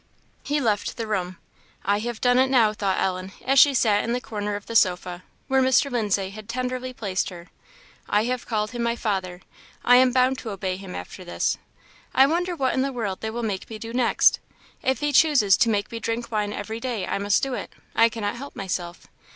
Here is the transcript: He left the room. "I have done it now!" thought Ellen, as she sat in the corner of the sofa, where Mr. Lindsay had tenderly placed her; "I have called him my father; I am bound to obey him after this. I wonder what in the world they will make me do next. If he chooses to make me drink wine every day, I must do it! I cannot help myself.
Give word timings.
He 0.41 0.59
left 0.59 0.97
the 0.97 1.05
room. 1.05 1.37
"I 1.85 1.99
have 1.99 2.19
done 2.19 2.39
it 2.39 2.49
now!" 2.49 2.73
thought 2.73 2.99
Ellen, 2.99 3.33
as 3.45 3.59
she 3.59 3.75
sat 3.75 4.03
in 4.03 4.13
the 4.13 4.19
corner 4.19 4.55
of 4.55 4.65
the 4.65 4.75
sofa, 4.75 5.21
where 5.47 5.61
Mr. 5.61 5.91
Lindsay 5.91 6.31
had 6.31 6.49
tenderly 6.49 6.91
placed 6.91 7.29
her; 7.29 7.49
"I 8.09 8.23
have 8.23 8.47
called 8.47 8.71
him 8.71 8.81
my 8.81 8.95
father; 8.95 9.41
I 9.85 9.97
am 9.97 10.11
bound 10.11 10.39
to 10.39 10.49
obey 10.49 10.75
him 10.75 10.95
after 10.95 11.23
this. 11.23 11.59
I 12.15 12.25
wonder 12.25 12.55
what 12.55 12.73
in 12.73 12.81
the 12.81 12.91
world 12.91 13.21
they 13.21 13.29
will 13.29 13.43
make 13.43 13.69
me 13.69 13.77
do 13.77 13.93
next. 13.93 14.39
If 14.81 15.01
he 15.01 15.11
chooses 15.13 15.55
to 15.57 15.69
make 15.69 15.91
me 15.91 15.99
drink 15.99 16.31
wine 16.31 16.51
every 16.51 16.79
day, 16.79 17.05
I 17.05 17.19
must 17.19 17.43
do 17.43 17.53
it! 17.53 17.71
I 17.95 18.09
cannot 18.09 18.37
help 18.37 18.55
myself. 18.55 19.05